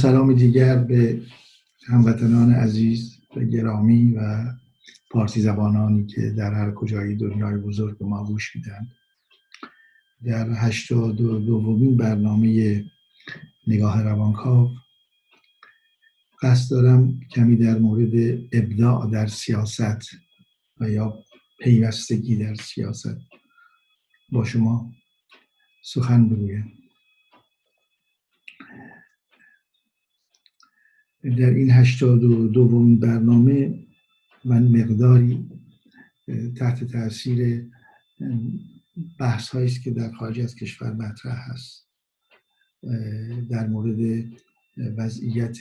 [0.00, 1.22] سلام دیگر به
[1.88, 4.44] هموطنان عزیز و گرامی و
[5.10, 8.88] پارسی زبانانی که در هر کجای دنیای بزرگ ما گوش میدن.
[10.24, 12.84] در هشتاد دومین برنامه
[13.66, 14.70] نگاه روانکاو
[16.42, 20.10] قصد دارم کمی در مورد ابداع در سیاست
[20.80, 21.24] و یا
[21.58, 23.18] پیوستگی در سیاست
[24.32, 24.92] با شما
[25.82, 26.79] سخن بگویم.
[31.22, 33.86] در این هشتاد و دومین برنامه
[34.44, 35.48] من مقداری
[36.56, 37.66] تحت تاثیر
[39.18, 41.86] بحث است که در خارج از کشور مطرح هست.
[43.50, 44.24] در مورد
[44.96, 45.58] وضعیت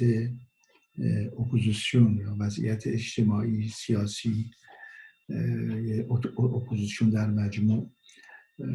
[1.39, 4.52] اپوزیسیون یا وضعیت اجتماعی سیاسی
[6.38, 7.92] اپوزیسیون در مجموع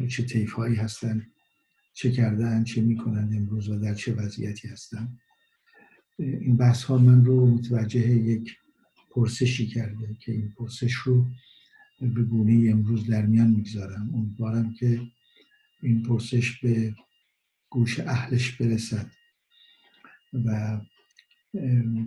[0.09, 1.31] چه طیف هایی هستند
[1.93, 5.19] چه کردن چه می‌کنند امروز و در چه وضعیتی هستند.
[6.19, 8.57] این بحث ها من رو متوجه یک
[9.09, 11.25] پرسشی کرده که این پرسش رو
[11.99, 14.09] به گونه امروز در میان می‌گذارم.
[14.13, 15.01] امیدوارم که
[15.81, 16.95] این پرسش به
[17.69, 19.11] گوش اهلش برسد
[20.45, 20.81] و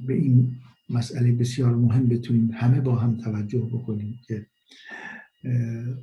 [0.07, 4.47] به این مسئله بسیار مهم بتونیم همه با هم توجه بکنیم که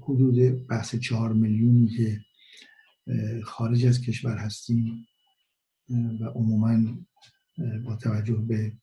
[0.02, 2.22] حدود بحث چهار میلیونی که
[3.44, 5.08] خارج از کشور هستیم
[5.90, 6.98] و عموما
[7.58, 8.74] با توجه به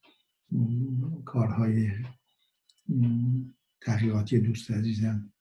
[1.24, 1.90] کارهای
[3.80, 5.32] تحقیقاتی دوست عزیزم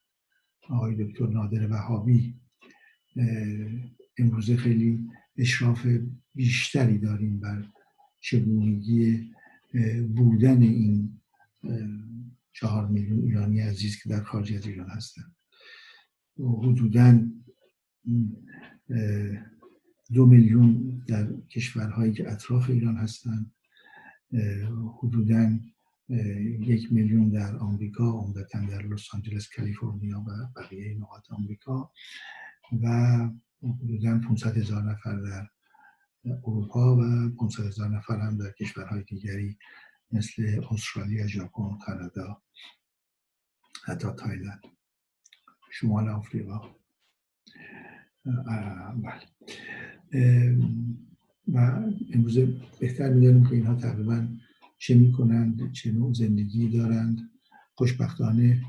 [0.69, 2.35] آقای دکتر نادر وهابی
[4.17, 5.87] امروزه خیلی اشراف
[6.35, 7.65] بیشتری داریم بر
[8.19, 9.31] چگونگی
[10.15, 11.21] بودن این
[12.53, 15.35] چهار میلیون ایرانی عزیز که در خارج از ایران هستن.
[16.39, 17.19] حدودا
[20.13, 23.51] دو میلیون در کشورهایی که اطراف ایران هستند
[25.01, 25.59] حدودا
[26.59, 31.91] یک میلیون در آمریکا عمدتا در لس آنجلس کالیفرنیا و بقیه نقاط آمریکا
[32.83, 32.87] و
[33.63, 35.47] حدودا 500 هزار نفر در
[36.43, 39.57] اروپا و 500 هزار نفر هم در کشورهای دیگری
[40.11, 42.41] مثل استرالیا، ژاپن، کانادا
[43.85, 44.61] حتی تایلند.
[45.71, 46.75] شمال آفریقا.
[48.25, 49.21] بله.
[51.47, 51.57] و
[52.13, 52.39] امروز
[52.79, 54.27] بهتر می‌دانیم که اینها تقریبا
[54.77, 57.17] چه می‌کنند چه نوع زندگی دارند.
[57.73, 58.61] خوشبختانه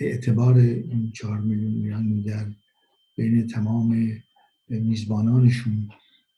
[0.00, 2.46] اعتبار این چهار میلیون در
[3.16, 4.12] بین تمام
[4.68, 5.88] میزبانانشون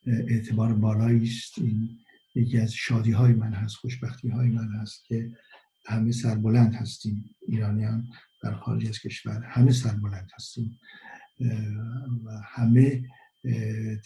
[0.07, 1.59] اعتبار بالایی است.
[1.59, 1.89] این
[2.35, 5.31] یکی از شادی های من هست خوشبختی های من هست که
[5.87, 8.09] همه سربلند هستیم ایرانیان
[8.43, 10.79] در خارج از کشور همه سربلند هستیم.
[12.25, 13.03] و همه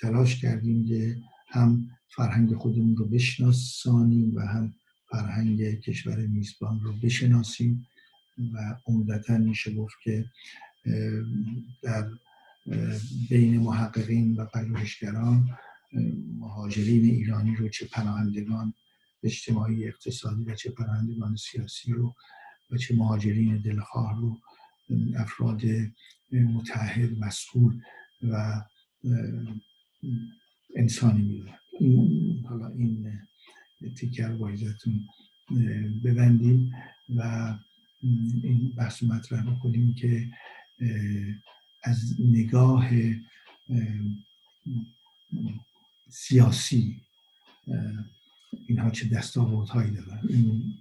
[0.01, 1.17] تلاش کردیم که
[1.49, 4.75] هم فرهنگ خودمون رو بشناسانیم و هم
[5.11, 7.87] فرهنگ کشور میزبان رو بشناسیم
[8.55, 10.25] و عمدتا میشه گفت که
[11.83, 12.09] در
[13.31, 15.49] بین محققین و پژوهشگران
[16.39, 18.75] مهاجرین ایرانی رو چه پناهندگان
[19.23, 22.15] اجتماعی اقتصادی و چه پناهندگان سیاسی رو
[22.71, 24.37] و چه مهاجرین دلخواه رو
[25.17, 25.63] افراد
[26.33, 27.81] متحد مسئول
[28.23, 28.63] و
[30.77, 33.21] انسانی می‌دونن حالا این
[33.97, 35.09] تیکر بایزتون
[36.05, 36.73] ببندیم
[37.17, 37.55] و
[38.43, 40.29] این بحث مطرح بکنیم که
[41.83, 42.91] از نگاه
[46.11, 47.03] سیاسی
[48.69, 50.21] اینها چه دستاوردهایی دارن؟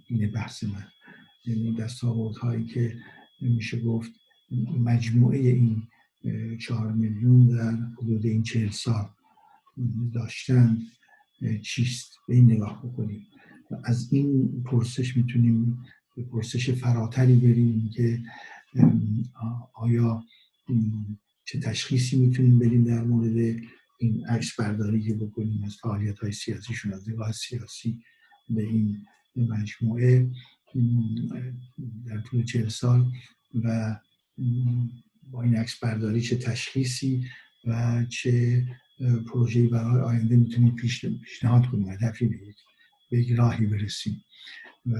[0.08, 0.88] این بحث من.
[1.46, 2.96] یعنی دستاوردهایی که
[3.40, 4.10] میشه گفت
[4.78, 5.82] مجموعه این
[6.58, 9.08] چهار میلیون در حدود این چهل سال
[10.14, 10.78] داشتن
[11.62, 13.26] چیست؟ به این نگاه بکنیم.
[13.70, 15.78] و از این پرسش می‌تونیم
[16.16, 18.22] به پرسش فراتری بریم که
[19.74, 20.24] آیا
[21.44, 23.56] چه تشخیصی می‌تونیم بریم در مورد
[23.98, 28.02] این عکس برداری که بکنیم از فعالیت های سیاسیشون از نگاه سیاسی
[28.50, 29.06] به این
[29.36, 30.30] مجموعه.
[32.06, 33.12] در طول چهل سال
[33.64, 33.96] و
[35.30, 37.24] با این عکس برداری چه تشخیصی
[37.64, 38.64] و چه
[39.26, 40.76] پروژه‌ای برای آینده می‌تونیم
[41.24, 42.26] پیشنهاد کنیم هدفی
[43.10, 44.24] به یک راهی برسیم.
[44.86, 44.96] و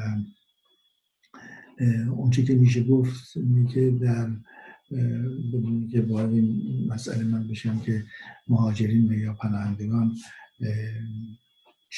[2.11, 3.33] اونچه که میشه گفت
[3.75, 4.31] که در
[5.53, 6.35] بدونی که وارد
[6.89, 8.05] مسئله من بشم که
[8.49, 10.17] مهاجرین یا پناهندگان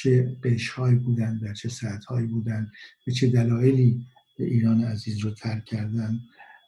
[0.02, 2.70] چه قشرهایی بودن در چه ساعتهایی بودن
[3.06, 4.06] به چه دلایلی
[4.38, 6.20] ایران عزیز رو ترک کردن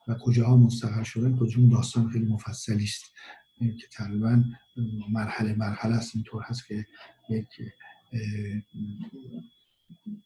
[0.09, 3.05] و کجاها مستقر شدن کجا داستان خیلی مفصلی است.
[3.59, 4.45] که تقریبا
[5.11, 6.17] مرحله مرحله است.
[6.17, 6.87] اینطور هست که
[7.31, 7.47] یک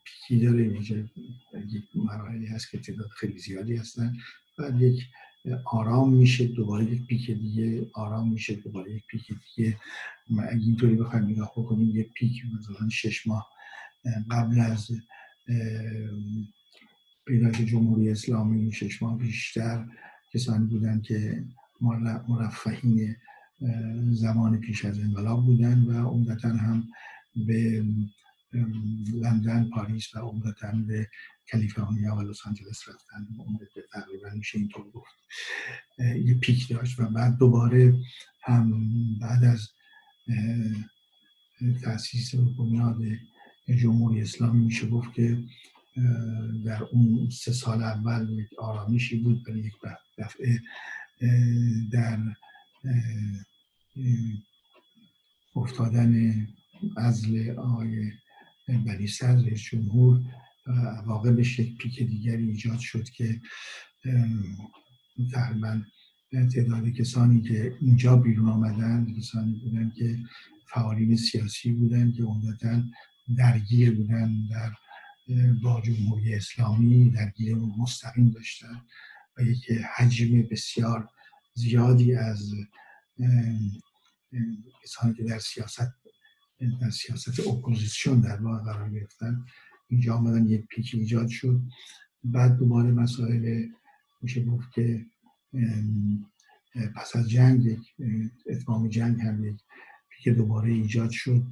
[0.05, 4.17] پیکی داره یک مراحلی هست که تعداد خیلی زیادی هستن.
[4.59, 5.01] بعد یک
[5.65, 9.27] آرام میشه دوباره یک پیک دیگه آرام میشه دوباره یک پیک
[9.57, 9.79] دیگه.
[10.39, 13.51] اگه اینطوری بخوایم نگاه بکنیم یک پیک مثلا شش ماه
[14.31, 14.91] قبل از
[17.27, 19.87] پیدایش جمهوری اسلامی شش ماه بیشتر
[20.35, 21.45] کسانی بودن که
[22.29, 23.17] مرفهین
[24.11, 26.89] زمان پیش از انقلاب بودن و عمدتا هم
[27.47, 27.85] به
[29.15, 31.09] لندن پاریس و عمدتا به
[31.51, 33.27] کالیفرنیا و لس آنجلس رفتن
[33.93, 35.15] تقریبا میشه اینطور گفت.
[35.99, 37.95] یه پیک داشت و بعد دوباره
[38.43, 38.85] هم
[39.21, 39.69] بعد از
[41.85, 42.99] تاسیس بنیاد
[43.83, 45.45] جمهوری اسلامی میشه گفت که
[46.65, 49.75] در اون سه سال اول یک آرامشی بود ولی یک
[50.19, 50.61] دفعه
[51.93, 52.19] در
[55.57, 56.47] افتادن
[56.97, 58.13] ازل آقای
[58.69, 60.21] بنی صدر رئیس جمهور
[61.07, 63.41] واقعش یک پیک دیگری ایجاد شد که
[65.33, 65.83] تقریبا
[66.55, 70.19] تعداد کسانی که اینجا بیرون آمدن کسانی بودن که
[70.69, 72.83] فعالین سیاسی بودن که عمدتا
[73.37, 74.73] درگیر بودن در
[75.63, 78.83] با جمهوری اسلامی درگیر مستقیم داشتن
[79.39, 81.09] و یک حجم بسیار
[81.55, 82.53] زیادی از
[84.83, 86.04] کسانی که در سیاست
[86.81, 89.45] در سیاست اپوزیسیون در واقع قرار گرفتن.
[89.89, 91.61] اینجا آمدن یک پیک ایجاد شد.
[92.25, 93.69] بعد دوباره مسائل
[94.23, 95.07] میشه گفت که
[96.95, 97.95] پس از جنگ یک
[98.47, 99.61] اتمام جنگ هم یک
[100.09, 101.47] پیک دوباره ایجاد شد.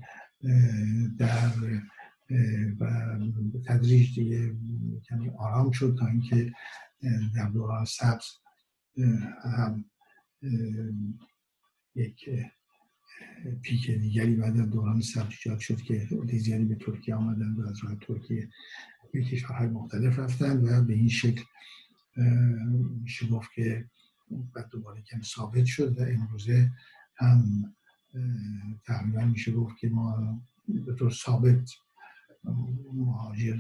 [1.19, 1.53] در
[2.81, 3.13] و
[3.67, 4.55] تدریج دیگه
[5.09, 6.53] کمی آرام شد تا اینکه
[7.35, 8.25] در دوران سبز
[9.43, 9.85] هم
[11.95, 12.31] یک
[13.63, 17.97] پیک دیگری بعد از دوران سبز شد که زیادی به ترکیه آمدن و از راه
[17.97, 18.49] ترکیه
[19.13, 21.43] به کشورهای مختلف رفتن و به این شکل
[23.03, 23.89] میشه گفت که
[24.55, 26.71] بعد دوباره کمی ثابت شد و امروزه
[27.17, 27.75] هم
[28.87, 31.71] تقریبا میشه گفت که ما به طور ثابت
[32.93, 33.59] مهاجر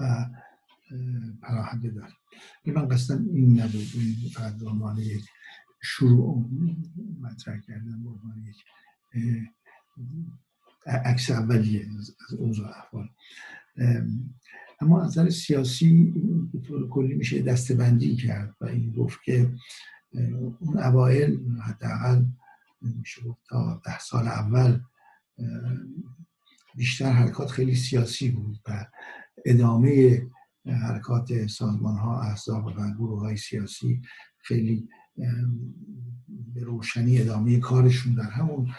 [0.00, 0.26] و
[1.42, 2.16] پناهنده داریم.
[2.66, 3.86] من قصدم این نبود
[4.32, 5.24] فقط به عنوان یک
[5.82, 6.50] شروع
[7.20, 8.64] مطرح کردن به عنوان یک
[10.86, 13.08] عکس اولیه از اوضاع احوال.
[14.80, 16.14] اما از نظر سیاسی
[16.90, 19.52] کلی میشه دستبندی کرد و این گفت که
[20.60, 22.24] اون اوائل حداقل
[22.82, 24.80] میشه گفت تا ده سال اول
[26.74, 28.86] بیشتر حرکات خیلی سیاسی بود و
[29.44, 30.22] ادامه
[30.66, 34.02] حرکات سازمان ها احزاب و گروه های سیاسی
[34.38, 34.88] خیلی
[36.54, 38.70] به روشنی ادامه کارشون در همون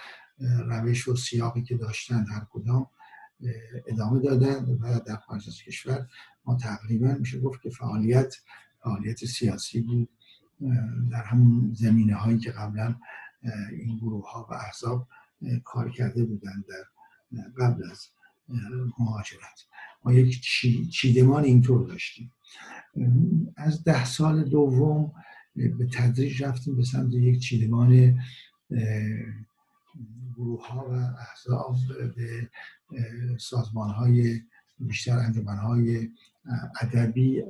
[0.68, 2.88] روش و سیاقی که داشتن هر کدام
[3.88, 6.08] ادامه دادن و در خارج از کشور
[6.46, 8.36] ما تقریبا میشه گفت که فعالیت
[8.84, 10.10] فعالیت سیاسی بود.
[11.12, 12.96] در همون زمینه هایی که قبلا
[13.72, 15.08] این گروه ها و احزاب
[15.64, 16.84] کار کرده بودن در
[17.58, 18.08] قبل از
[19.00, 19.66] مهاجرت.
[20.04, 20.42] ما یک
[20.92, 22.32] چیدمان اینطور داشتیم.
[23.58, 25.12] از ده سال دوم
[25.56, 28.20] به تدریج رفتیم به سمت یک چیدمان
[30.36, 31.76] گروه ها و احزاب
[32.16, 32.50] به
[33.40, 34.42] سازمان های
[34.80, 36.10] بیشتر انجمن های
[36.82, 37.44] ادبی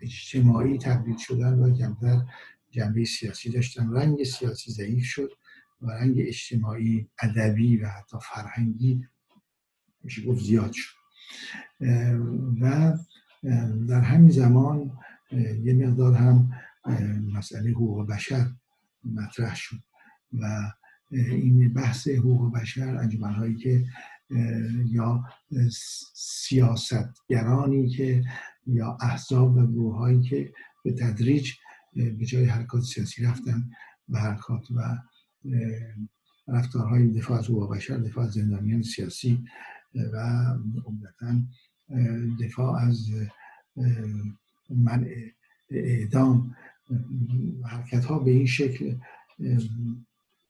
[0.00, 2.22] اجتماعی تبدیل شدن و کمتر
[2.70, 3.92] جنبه سیاسی داشتن.
[3.92, 5.30] رنگ سیاسی ضعیف شد
[5.82, 9.08] و رنگ اجتماعی ادبی و حتی فرهنگی
[10.04, 10.96] میشه گفت زیاد شد.
[12.60, 12.96] و
[13.88, 14.98] در همین زمان
[15.62, 16.52] یه مقدار هم
[17.32, 18.50] مسئله حقوق بشر
[19.04, 19.82] مطرح شد
[20.32, 20.72] و
[21.10, 23.84] این بحث حقوق بشر انجمنهایی که
[24.86, 25.24] یا
[26.14, 28.24] سیاستگرانی که
[28.66, 30.52] یا احزاب و گروه هایی که
[30.84, 31.52] به تدریج
[31.92, 33.70] به جای حرکات سیاسی رفتن
[34.08, 34.98] و حرکات و
[36.48, 39.44] رفتارهای دفاع از حقوق بشر دفاع از زندانیان سیاسی
[39.94, 40.18] و
[40.84, 41.42] عمدتا
[42.40, 43.10] دفاع از
[44.70, 45.14] منع
[45.70, 46.56] اعدام
[47.64, 48.96] حرکت ها به این شکل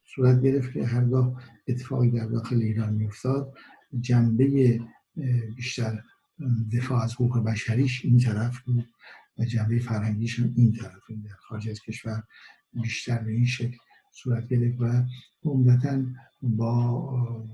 [0.05, 3.53] صورت گرفت که هرگاه اتفاقی در داخل ایران میافتاد
[3.99, 4.79] جنبه
[5.55, 6.03] بیشتر
[6.73, 8.85] دفاع از حقوق بشریش این طرف بود
[9.37, 12.23] و جنبه فرهنگیش هم این طرف در خارج از کشور
[12.73, 13.77] بیشتر به این شکل
[14.11, 15.03] صورت گرفت و
[15.43, 16.03] عمدتا
[16.41, 17.47] با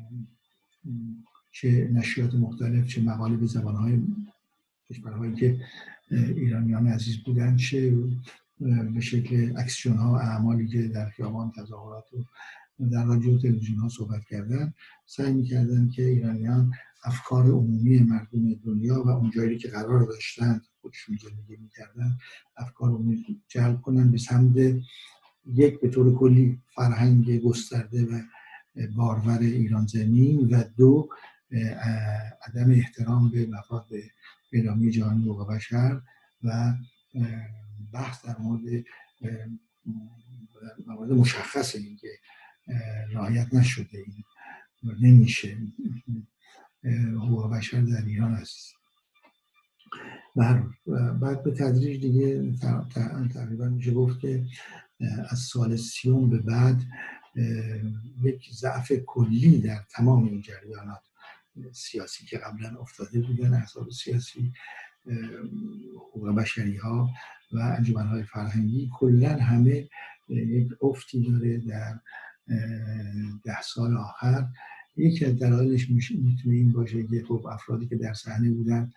[1.52, 4.02] چه نشریات مختلف چه مقاله به زبانهای
[4.90, 5.62] کشورهایی که
[6.12, 7.94] ایرانیان عزیز بودن چه
[8.94, 12.24] به شکل اکسیون ها اعمالی که در خیابان تظاهرات و
[12.92, 14.74] در رادیو تلویزیون ها صحبت کردن
[15.06, 16.72] سعی می‌کردن که ایرانیان
[17.04, 22.18] افکار عمومی مردم دنیا و اون جایی که قرار داشتن خودشون زندگی می‌کردن
[22.58, 24.58] افکار عمومی جلب کنن به سمت
[25.46, 28.22] یک به طور کلی فرهنگ گسترده و
[28.96, 31.10] بارور ایران زمین و دو
[32.48, 33.88] عدم احترام به مفاد
[34.54, 36.02] اعلامی جهانی حقوق بشر
[36.44, 36.74] و
[37.94, 38.86] بحث در مورد
[40.88, 42.10] موارد مشخص این که
[43.14, 44.24] رعایت نشده این
[45.02, 45.58] نمیشه
[47.16, 48.74] حقوق بشر در ایران هست
[51.22, 52.54] بعد به تدریج دیگه
[53.34, 54.46] تقریبا میشه گفت که
[55.30, 56.82] از سال سیوم به بعد
[58.24, 61.02] یک ضعف کلی در تمام این جریانات
[61.72, 64.54] سیاسی که قبلا افتاده بودن احزاب سیاسی
[65.96, 67.10] حقوق بشری ها
[67.52, 69.90] و انجمن های فرهنگی کلا همه
[70.30, 72.00] یک افتی داره در
[73.44, 74.48] ده سال آخر.
[74.98, 78.92] یکی از دلایلش می‌تونه این باشه که خب افرادی که در صحنه بودن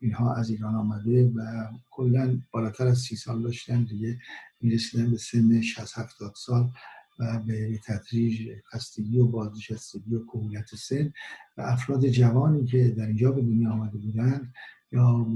[0.00, 4.18] اینها از ایران آمده و کلا بالاتر از سی سال داشتن دیگه.
[4.60, 6.70] می‌رسیدن به سن 60 70 سال
[7.18, 11.12] و به تدریج خستگی و بازنشستگی و کهولت سن.
[11.56, 14.54] و افراد جوانی که در اینجا به دنیا آمده بودند
[14.92, 15.26] یا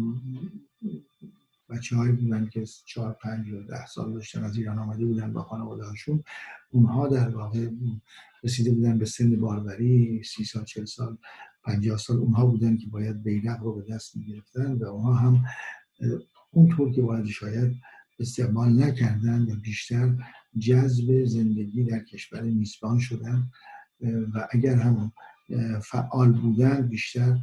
[1.68, 5.42] بچه های بودن که چهار پنج و ده سال داشتن از ایران آمده بودن با
[5.42, 6.24] خانواده هاشون
[6.70, 7.68] اونها در واقع
[8.44, 11.18] رسیده بودن به سن باروری سی سال چل سال
[11.64, 15.44] پنجاه سال اونها بودن که باید بیرق رو به دست می‌گرفتن و اونها هم
[16.50, 17.76] اونطور که باید شاید
[18.20, 20.14] استقبال نکردن و بیشتر
[20.58, 23.50] جذب زندگی در کشور میزبان شدن
[24.34, 25.12] و اگر هم
[25.82, 27.38] فعال بودن بیشتر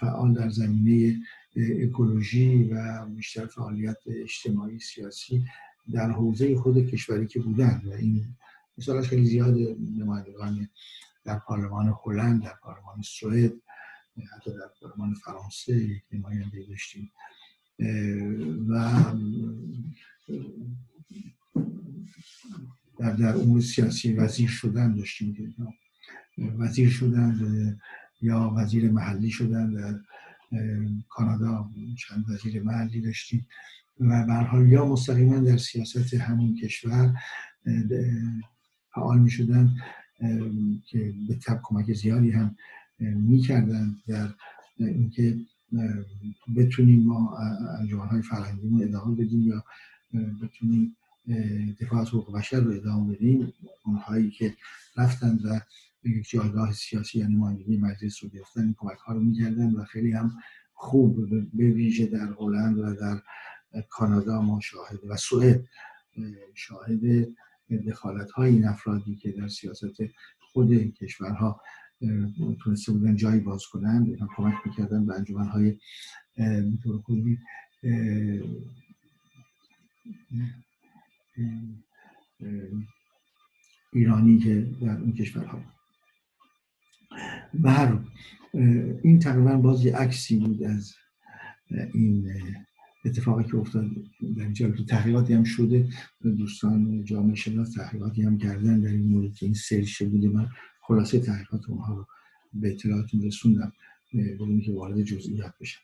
[0.00, 1.16] فعال در زمینه
[1.56, 5.44] اکولوژی و بیشتر فعالیت اجتماعی سیاسی
[5.92, 7.82] در حوزه خود کشوری که بودن.
[7.84, 8.36] و این
[8.78, 9.56] مثالش خیلی زیاد
[9.96, 10.68] نمایندگان
[11.24, 13.52] در پارلمان هلند در پارلمان سوئد
[14.36, 17.12] حتی در پارلمان فرانسه یک نماینده داشتیم.
[18.68, 19.02] و
[22.98, 25.56] در در امور سیاسی وزیر شدن داشتیم.
[26.38, 27.78] وزیر شدن
[28.22, 30.00] یا وزیر محلی شدن در
[31.08, 33.46] کانادا چند وزیر محلی داشتیم
[34.00, 37.14] و به یا مستقیما در سیاست همون کشور
[38.94, 39.76] فعال می شدن
[40.86, 42.56] که به تب کمک زیادی هم
[43.00, 44.34] می کردن در
[44.78, 45.38] اینکه
[46.56, 47.38] بتونیم ما
[47.78, 49.64] انجمنهای فرهنگی رو ادامه بدیم یا
[50.42, 50.96] بتونیم
[51.80, 53.52] دفاع از حقوق بشر رو ادامه بدیم.
[53.84, 54.54] اونهایی که
[54.96, 55.60] رفتن و
[56.04, 60.12] یک جایگاه سیاسی یعنی ماندگی مجلس رو گرفتن این کمک ها رو می‌کردن و خیلی
[60.12, 60.38] هم
[60.72, 63.22] خوب به ویژه در هلند و در
[63.88, 65.64] کانادا ما شاهد و سوئد
[66.54, 67.28] شاهد
[67.88, 69.86] دخالت های این افرادی که در سیاست
[70.40, 71.60] خود کشورها
[72.64, 74.08] تونسته بودن جایی باز کنند.
[74.08, 75.78] اینا کمک می‌کردن به انجمن های
[77.04, 77.38] کلی
[83.92, 85.79] ایرانی که در این کشورها
[87.64, 87.98] هر
[89.02, 90.94] این تقریبا باز یه عکسی بود از
[91.94, 92.28] این
[93.04, 93.90] اتفاقی که افتاد.
[94.36, 95.88] در اینجا تحقیقاتی هم شده.
[96.22, 100.28] دوستان جامعه شناس تحقیقاتی هم کردن در این مورد که این سرچ بوده.
[100.28, 100.48] من
[100.82, 102.06] خلاصه تحقیقات اونها رو
[102.52, 103.72] به اطلاعاتون رسوندم.
[104.14, 105.80] بدون که وارد جزئیات بشم.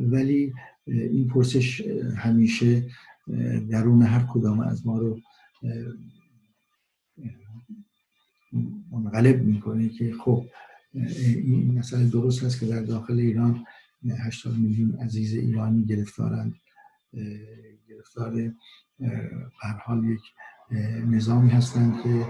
[0.00, 0.52] ولی
[0.86, 1.80] این پرسش
[2.16, 2.88] همیشه
[3.70, 5.20] درون هر کدام از ما رو
[8.90, 10.44] منقلب می‌کنه که خب
[10.94, 13.64] این مسئله درست هست که در داخل ایران
[14.18, 16.54] 80 میلیون عزیز ایرانی گرفتارند.
[17.88, 18.52] گرفتار
[19.60, 20.20] هر حال یک
[21.06, 22.26] نظامی هستند که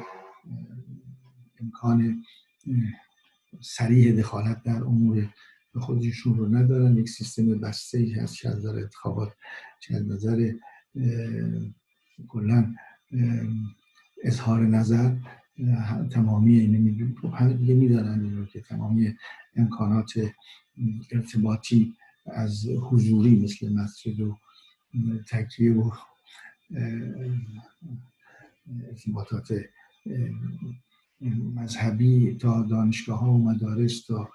[1.60, 2.22] امکان
[3.60, 5.28] سریع دخالت در امور
[5.76, 6.96] خودشون رو ندارن.
[6.96, 9.32] یک سیستم بسته ای هست چه از نظر انتخابات
[9.80, 10.52] چه از نظر
[12.28, 12.74] کلا
[14.22, 15.16] اظهار نظر
[16.10, 19.14] تمامی خب همه دیگه میدارن که تمامی
[19.56, 20.12] امکانات
[21.12, 21.94] ارتباطی
[22.26, 24.36] از حضوری مثل مسجد و
[25.30, 25.90] تکیه و
[28.88, 29.54] ارتباطات
[31.54, 34.28] مذهبی تا دانشگاه ها و مدارس تا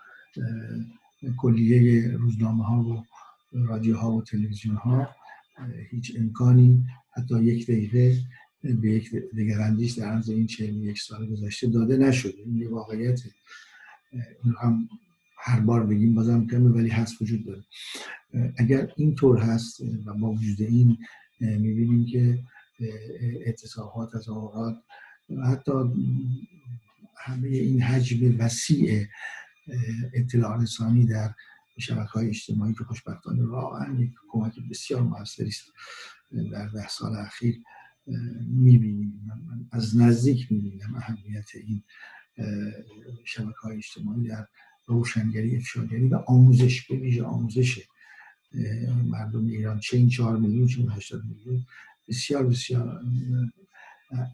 [1.37, 3.05] کلیه روزنامه ها و
[3.51, 5.09] رادیو ها و تلویزیون ها
[5.89, 8.21] هیچ امکانی حتی یک دقیقه
[8.63, 12.41] به یک دگراندیش در عرض این چه یک سال گذشته داده نشده.
[12.45, 13.19] این یه واقعیت.
[14.43, 14.89] این هم
[15.37, 17.63] هر بار بگیم بازم کمه ولی هست وجود داره.
[18.57, 20.97] اگر این طور هست و با وجود این
[21.39, 22.39] می‌بینیم که
[23.45, 24.75] اعتصابات از اوقات
[25.43, 25.71] حتی
[27.17, 29.05] همه این حجم وسیع
[30.13, 31.33] اطلاع رسانی در
[31.79, 35.63] شبکه های اجتماعی که خوشبختانه واقعا یک کمک بسیار موثری است
[36.51, 37.55] در ده سال اخیر
[38.47, 39.21] می‌بینیم.
[39.47, 41.83] من از نزدیک می‌بینم اهمیت این
[43.25, 44.47] شبکه های اجتماعی در
[44.85, 47.87] روشنگری افشاگری و آموزش به ویژه آموزش
[49.05, 49.79] مردم ایران.
[49.79, 51.65] چه این چهار میلیون چه این هشتاد میلیون.
[52.07, 53.01] بسیار بسیار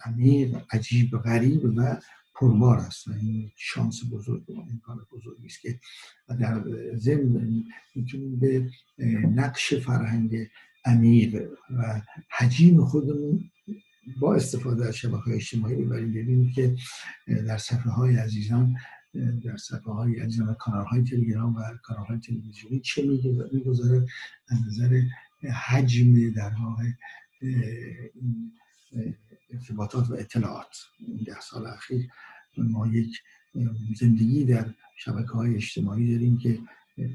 [0.06, 2.00] عمیق عجیب غریب و
[2.36, 5.80] پربار است این شانس بزرگ و امکان بزرگی است که
[6.40, 6.64] در
[6.96, 7.64] ضمن
[7.96, 8.70] می‌تونیم به
[9.36, 10.48] نقش فرهنگ
[10.86, 13.52] عمیق و حجیم خودمون
[14.20, 16.76] با استفاده از شبکه اجتماعی ببریم ببینیم که
[17.28, 18.78] در صفحه های عزیزان
[19.44, 23.04] در صفحه های عزیزان و کانال های تلگرام و کانال های تلویزیونی چه
[23.54, 24.08] می‌گذاره؟
[24.48, 25.02] از نظر
[25.66, 26.84] حجم در واقع
[29.54, 30.78] ارتباطات و اطلاعات.
[31.26, 32.08] ده سال اخیر
[32.58, 33.22] ما یک
[33.96, 36.60] زندگی در شبکه های اجتماعی داریم که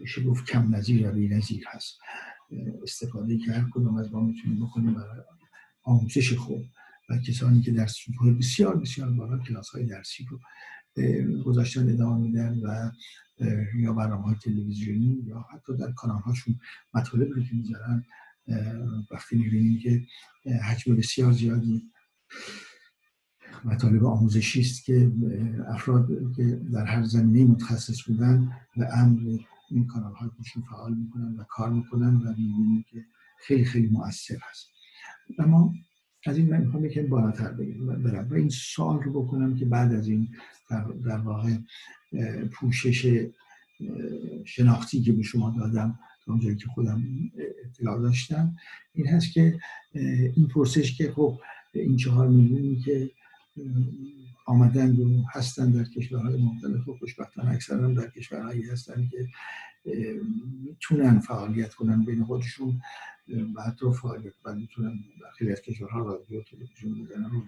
[0.02, 1.98] بشه گفت کم نظیر و بی نظیر هست.
[2.83, 5.21] استفاده که هر کدوم از ما می‌تونیم بکنیم برای
[5.83, 6.64] آموزش خوب.
[7.11, 10.40] و کسانی که در سطوح بسیار بسیار بالا کلاس های درسی رو
[11.42, 12.90] گذاشتن ادامه میدن و
[13.76, 16.59] یا برنامه های تلویزیونی یا حتی در کانال هاشون
[16.95, 18.04] مطالب رو که می‌ذارن
[19.11, 20.02] وقتی می‌بینیم که
[20.62, 21.83] حجم بسیار زیادی
[23.64, 25.12] مطالب آموزشی است که
[25.69, 29.38] افراد که در هر زمینه متخصص بودن و امر
[29.70, 30.30] این کانال های
[30.70, 33.04] فعال می‌کنن و کار می‌کنن و می‌بینیم که
[33.38, 34.71] خیلی خیلی مؤثر هست.
[35.38, 35.75] اما
[36.26, 37.52] از این من می‌خوام یکم بالاتر
[38.04, 40.28] برم و این سال رو بکنم که بعد از این
[40.71, 41.56] در, در واقع
[42.52, 43.26] پوشش
[44.45, 47.02] شناختی که به شما دادم تا اونجایی که خودم
[47.64, 48.56] اطلاع داشتم
[48.95, 49.58] این هست که
[50.36, 51.40] این پرسش که خب
[51.73, 53.10] این چهار میلیونی که
[54.46, 59.28] آمدن و هستن در کشورهای مختلف و خوشبختانه اکثرا در کشورهایی هستن که
[60.64, 62.80] می‌تونن فعالیت کنن بین خودشون
[63.54, 64.98] و حتی فعالیت و می‌تونن
[65.38, 67.42] خیلی از کشورها رادیو تلویزیون بزنن رو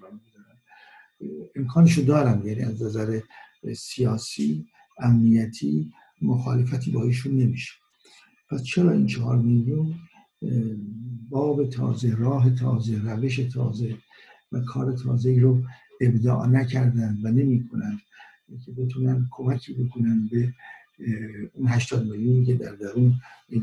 [1.56, 3.20] امکانشو دارن یعنی از نظر
[3.76, 4.66] سیاسی
[4.98, 7.72] امنیتی مخالفتی با ایشون نمیشه.
[8.50, 9.94] پس چرا این چهار میلیون
[11.28, 13.96] باب تازه راه تازه روش تازه
[14.52, 15.62] و کار تازه ای رو
[16.02, 18.00] ابداع نکردن و نمی‌کنن.
[18.66, 20.54] که بتونن کمکی بکنن به
[21.54, 23.14] اون 80 میلیونی که در درون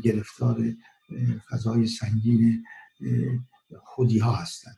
[0.02, 0.74] گرفتار
[1.50, 2.64] فضای سنگین
[3.82, 4.72] خودی ها هستن.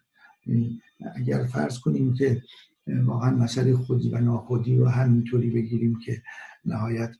[1.14, 2.42] اگر فرض کنیم که
[2.86, 6.22] واقعا مسئله خودی و ناخودی رو همینطوری بگیریم که
[6.64, 7.14] نهایت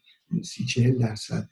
[0.45, 1.49] سی چهل درصد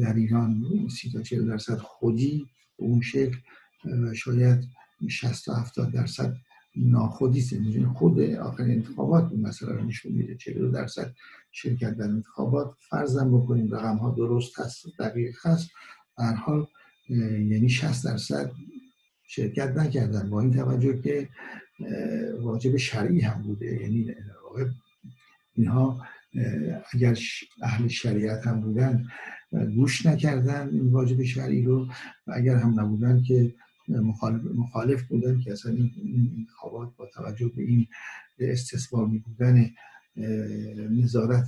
[0.00, 2.46] در ایران سی تا چهل درصد خودی
[2.78, 3.36] به اون شکل
[4.14, 4.68] شاید
[5.08, 6.36] 60 تا 70 درصد
[6.76, 7.54] ناخودی است
[7.94, 10.36] خود آخرین انتخابات این مسئله رو نشون میده.
[10.36, 11.14] 42 درصد
[11.50, 13.74] شرکت در انتخابات فرضم بکنیم.
[13.74, 15.70] رقم ها درست هست دقیق هست.
[16.18, 16.66] در حال
[17.08, 18.52] یعنی 60 درصد
[19.26, 20.30] شرکت نکردن.
[20.30, 21.28] با این توجه که
[22.40, 23.82] واجب شرعی هم بوده.
[23.82, 24.14] یعنی
[25.54, 26.06] اینها
[26.92, 27.18] اگر
[27.62, 29.06] اهل شریعت هم بودن
[29.74, 31.86] گوش نکردن این واجب شرعی رو
[32.26, 33.54] و اگر هم نبودن که
[34.54, 37.86] مخالف, بودن که اصلا این انتخابات با توجه به این
[38.38, 39.70] استثماری بودن
[40.90, 41.46] نظارت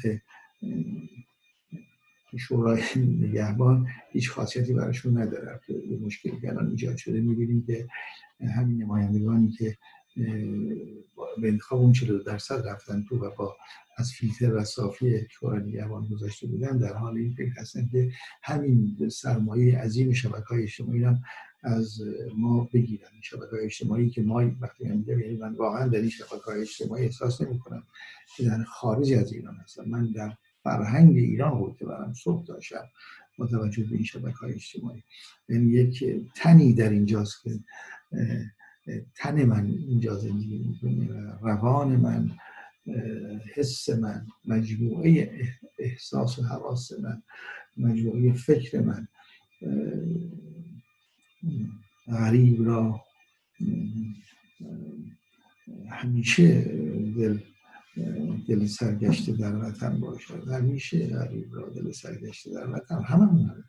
[2.38, 5.60] شورای نگهبان هیچ خاصیتی براشون نداره.
[5.66, 7.88] که مشکلی که الان ایجاد شده می‌بینیم که
[8.56, 9.76] همین نمایندگانی که
[11.40, 13.56] به انتخاب اون 42 درصد رفتن تو و با
[13.96, 19.08] از فیلتر و صافی شورای نگهبان گذاشته بودن در حال این فکر هستن که همین
[19.08, 21.22] سرمایه عظیم شبکه های اجتماعی هم
[21.62, 22.02] از
[22.36, 23.08] ما بگیرن.
[23.22, 27.58] شبکه های اجتماعی که ما وقتی یعنی من واقعا در این شبکه اجتماعی احساس نمی
[27.58, 27.82] کنم
[28.36, 29.84] که در خارج از ایران هستم.
[29.84, 32.84] من در فرهنگ ایران قوته برم صبح داشتم
[33.38, 35.02] با توجه به این شبکه های اجتماعی.
[35.48, 37.50] یعنی یک تنی در اینجاست که
[39.14, 42.30] تن من اینجا زندگی می‌کنه روان من
[43.54, 45.40] حس من مجموعه
[45.78, 47.22] احساس و حواس من
[47.76, 49.08] مجموعه فکر من
[52.08, 53.00] غریب را
[55.90, 56.62] همیشه
[57.16, 57.38] دل
[58.48, 60.48] دل سرگشته در وطن باشد.
[60.48, 63.02] همیشه غریب را دل سرگشته در وطن.
[63.02, 63.64] همه من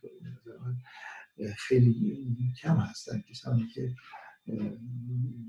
[1.56, 2.28] خیلی
[2.62, 3.24] کم هستن.
[3.30, 3.96] کسانی که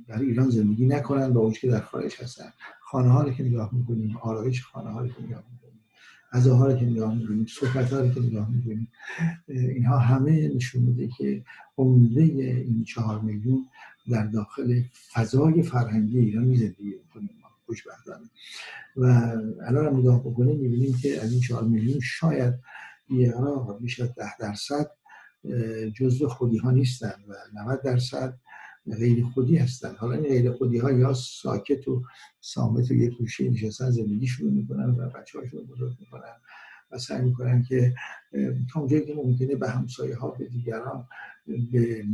[0.07, 2.53] در ایران زندگی نکنن با اونچه که در خارج هستن.
[2.81, 5.64] خانه ها که نگاه می‌کنیم آرایش خانه ها که نگاه می‌کنیم.
[6.35, 8.89] غذاها که نگاه می‌کنیم صحبت ها که نگاه می‌کنیم
[9.49, 11.45] اینها همه نشون میده که
[11.79, 13.67] عمده این چهار میلیون
[14.11, 17.31] در داخل فضای فرهنگی ایران زندگی می‌کنیم
[17.67, 18.31] خوشبختانه
[18.97, 19.05] و
[19.67, 22.55] الان هم نگاه بکنیم می‌بینیم که از این چهار میلیون شاید
[23.09, 24.91] بیعراق بیش از ده درصد
[25.95, 28.39] جزء خودی ها نیستن و 90 درصد
[28.99, 29.95] غیر خودی هستن.
[29.95, 32.03] حالا این غیر خودی ها یا ساکت و
[32.41, 36.35] سامت و یک گوشه نشستن زندگی شروع می‌کنن و بچه هاشون بزرگ می‌کنن
[36.93, 37.95] و سعی می‌کنن که
[38.73, 41.07] تا اونجایی که ممکنه به همسایه ها به دیگران
[41.73, 42.05] به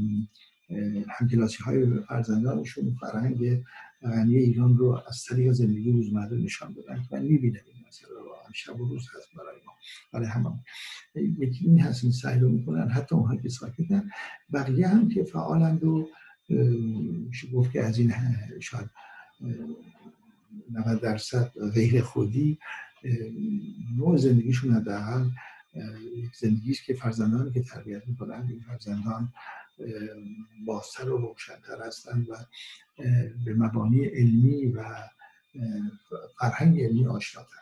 [1.09, 3.65] همکلاسی های فرزندانشون فرهنگ
[4.03, 8.31] غنی ایران رو از طریق زندگی روزمره نشان بدن و می‌بینه این مسئله رو.
[8.55, 9.73] شب و روز هست برای ما
[10.13, 10.51] برای همه.
[11.15, 14.11] یکی این هست این سعی رو می‌کنن حتی اونها که ساکتن
[14.53, 16.09] بقیه هم که فعالند و
[17.53, 18.13] گفت که از این
[18.61, 18.91] شاید
[20.71, 22.59] 90 درصد غیر خودی
[23.97, 25.29] نوع زندگیشون حداقل
[26.41, 29.33] زندگی است که فرزندانی که تربیت می‌کنن این فرزندان
[30.67, 32.35] بازتر و روشنتر هستند و
[33.45, 34.85] به مبانی علمی و
[36.39, 37.57] فرهنگ علمی آشناتر.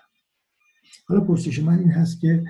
[1.05, 2.45] حالا پرسش من این هست که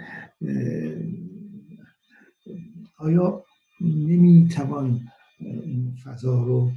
[2.97, 3.45] آیا
[3.81, 6.73] نمی‌توان این فضا رو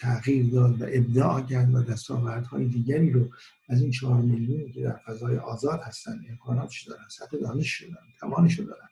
[0.00, 3.28] تغییر داد و ابداع کرد و دستاوردهای دیگری رو
[3.68, 8.60] از این چهار میلیونی که در فضای آزاد هستن امکاناتش دارن سطح دانش دارن توانش
[8.60, 8.88] دارن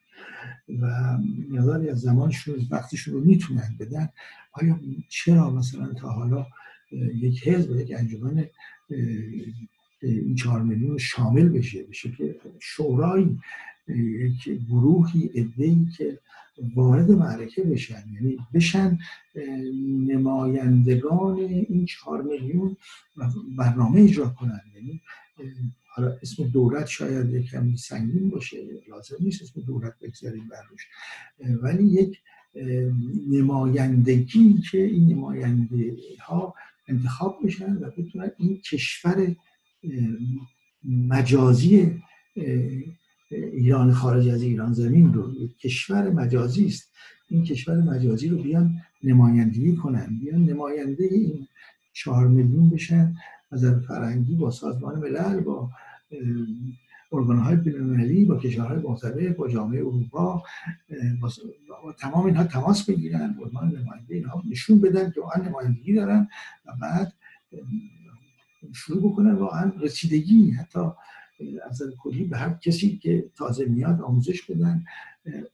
[0.82, 1.18] و
[1.50, 4.08] مقداری از زمانشون وقتشون رو می‌تونن بدن.
[4.52, 6.46] آیا چرا مثلا تا حالا
[7.14, 8.46] یک حزب یک انجمن
[10.02, 13.36] این چهار میلیون شامل بشه؟ بشه که شورای
[13.88, 16.18] یک گروهی ادهی که
[16.74, 18.04] وارد معرکه بشن.
[18.14, 18.98] یعنی بشن
[20.06, 22.76] نمایندگان این چهار میلیون
[23.56, 24.60] برنامه اجرا کنن.
[24.74, 25.00] یعنی
[25.94, 28.56] حالا اسم دولت شاید یکم سنگین باشه
[28.88, 30.86] لازم نیست اسم دولت بگذاریم بر روش.
[31.62, 32.18] ولی یک
[33.30, 36.54] نمایندگی که این نماینده ها
[36.88, 39.36] انتخاب بشن و بتونن این کشور
[40.84, 42.02] مجازی
[43.32, 46.92] ایران خارج از ایران زمین رو کشور مجازی است.
[47.28, 51.48] این کشور مجازی رو بیان نمایندگی کنن بیان نماینده این
[51.92, 53.14] چهار میلیون بشن
[53.50, 55.70] از فرنگی با سازمان ملل با
[57.12, 60.42] ارگانهای بینالمللی با کشورهای مختلف با جامعه اروپا
[61.20, 61.30] با,
[61.98, 66.28] تمام اینها تماس بگیرن عنوان نماینده اینها نشون بدن که واقعا نمایندگی دارن
[66.66, 67.12] و بعد
[68.74, 70.80] شروع بکنن واقعا رسیدگی حتی
[71.70, 74.84] از کلی به هر کسی که تازه میاد آموزش بدن.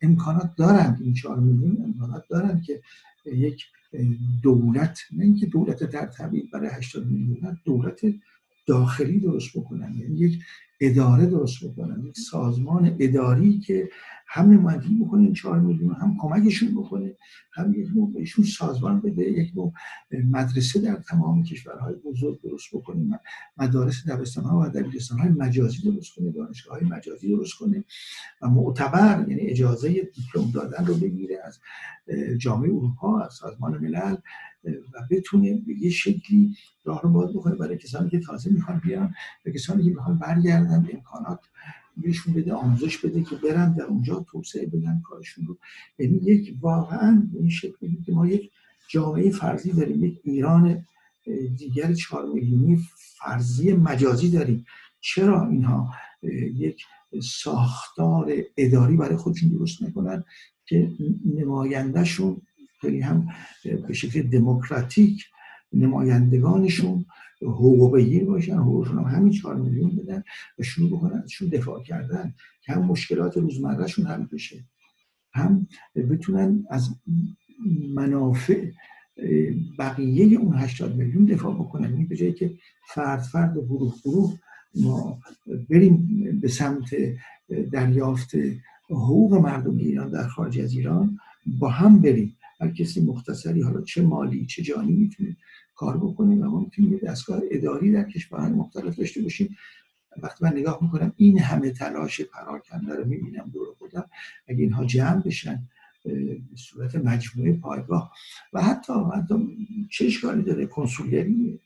[0.03, 2.83] امکانات دارند این چهار میلیون امکانات دارند که
[3.27, 3.64] یک
[4.43, 8.01] دولت نه اینکه دولت در طبیعی برای 80 میلیون دولت
[8.67, 9.95] داخلی درست بکنن.
[9.95, 10.38] یعنی یک
[10.81, 12.05] اداره درست بکنن.
[12.07, 13.88] یک سازمان اداری که
[14.31, 17.17] هم نمایندگی بکنه این چهار میلیون هم کمکشون بکنه
[17.53, 19.73] هم یک نوع بهشون سازمان بده یک نوع
[20.31, 23.21] مدرسه در تمام کشورهای بزرگ درست بکنه
[23.57, 27.85] مدارس دبستان ها و دبیرستان های مجازی درست کنه دانشگاه های مجازی درست کنه
[28.43, 31.61] و معتبر یعنی اجازه دیپلم دادن رو بگیره از
[32.38, 34.17] جامعه اروپا از سازمان ملل
[34.64, 39.14] و بتونه به یه شکلی راه رو باز بکنه برای کسانی که تازه می‌خوان بیان
[39.47, 40.68] و کسانی که می‌خوان برگردن.
[40.77, 41.41] به امکانات
[41.97, 45.59] بهشون بده آموزش بده که برن در اونجا توسعه بدن کارشون رو.
[45.99, 48.51] یعنی یک واقعا به این شکل که ما یک
[48.89, 50.85] جامعه فرضی داریم یک ایران
[51.57, 52.79] دیگر چهار میلیونی
[53.19, 54.67] فرضی مجازی داریم.
[55.01, 55.95] چرا اینها
[56.55, 56.85] یک
[57.23, 60.25] ساختار اداری برای خودشون درست نکنن
[60.67, 60.91] که
[61.35, 62.43] نمایندهشون
[62.81, 63.29] خیلی هم
[63.89, 65.25] به شکل دموکراتیک
[65.73, 67.05] نمایندگانشون
[67.42, 70.22] حقوق بگیر باشن حقوقشون هم همین چهار میلیون بدن
[70.59, 74.64] و شروع بکنن ازشون دفاع کردن که هم مشکلات روزمرهشون حل بشه.
[75.33, 76.90] هم بتونن از
[77.94, 78.70] منافع
[79.79, 81.90] بقیه اون 80 میلیون دفاع بکنن.
[81.90, 82.55] یعنی به جایی که
[82.88, 84.38] فرد فرد و گروه گروه
[84.74, 85.18] ما
[85.70, 86.90] بریم به سمت
[87.72, 88.33] دریافت
[88.90, 92.35] حقوق مردم ایران در خارج از ایران با هم بریم.
[92.61, 95.37] هر کسی مختصری حالا چه مالی چه جانی می‌تونه
[95.79, 99.57] کار بکنیم و می‌تونیم یه دستگاه اداری در کشورهای مختلف داشته باشیم.
[100.23, 104.05] وقتی من نگاه می‌کنم این همه تلاش پراکنده رو می‌بینم دور خودم
[104.49, 105.69] اگه اینها جمع بشن
[106.05, 108.12] به صورت مجموعه پایگاه.
[108.53, 109.35] و حتی حتی
[109.91, 111.61] چه اشکالی داره؟ کنسولگری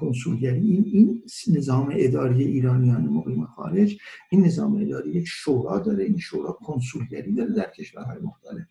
[0.00, 3.98] کنسولگری این, این نظام اداری ایرانیان مقیم خارج
[4.30, 8.66] این نظام اداری یک شورا داره این شورا کنسولگری داره در کشورهای مختلف.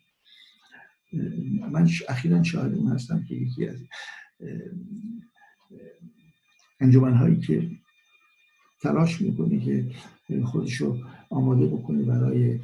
[1.72, 3.76] من اخیرا شاهد اون هستم که یکی از
[6.80, 7.70] انجمن هایی که
[8.82, 9.90] تلاش می‌کنه که
[10.44, 10.98] خودش رو
[11.30, 12.60] آماده بکنه برای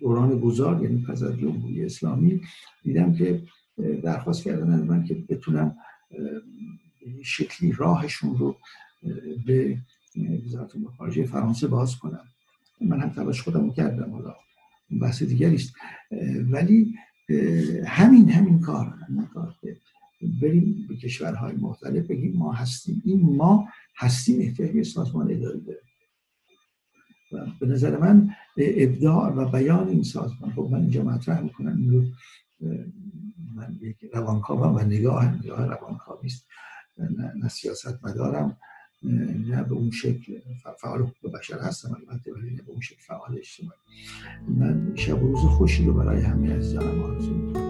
[0.00, 2.40] دوران گذار یعنی پس از جمهوری اسلامی
[2.82, 3.42] دیدم که
[4.02, 5.76] درخواست کردن از من که بتونم
[7.22, 8.56] شکلی راهشون رو
[9.46, 9.78] به
[10.44, 12.24] وزارت خارجه فرانسه باز کنم.
[12.80, 14.34] من هم تلاش خودم کردم حالا
[15.00, 15.58] بحث دیگری
[16.50, 16.94] ولی
[17.86, 19.76] همین همین کار همین کار که
[20.42, 23.02] بریم به کشورهای مختلف بگیم ما هستیم.
[23.04, 25.82] این ما هستیم احتیاج سازمان اداری داره.
[27.32, 32.12] و به نظر من ابداع و بیان این سازمان خب من اینجا مطرح می‌کنم
[33.54, 36.46] من یک روانکاوم و نگاه نگاه روانکاوی است.
[37.36, 38.56] نه, سیاست مدارم
[39.02, 40.38] نه به اون شکل
[40.80, 43.78] فعال حقوق بشر هستم البته ولی نه به اون شکل فعال اجتماعی.
[44.48, 47.61] من شب و روز خوشی رو برای همه عزیزانم آرزو